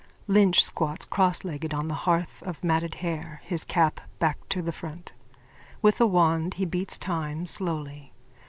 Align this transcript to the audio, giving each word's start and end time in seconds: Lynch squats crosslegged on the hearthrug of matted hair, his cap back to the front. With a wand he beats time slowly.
Lynch 0.25 0.63
squats 0.63 1.05
crosslegged 1.05 1.75
on 1.77 1.87
the 1.87 1.93
hearthrug 2.09 2.49
of 2.49 2.63
matted 2.63 2.95
hair, 3.05 3.39
his 3.45 3.63
cap 3.63 4.01
back 4.17 4.39
to 4.49 4.63
the 4.63 4.71
front. 4.71 5.13
With 5.83 6.01
a 6.01 6.07
wand 6.07 6.55
he 6.55 6.65
beats 6.65 6.97
time 6.97 7.45
slowly. 7.45 8.11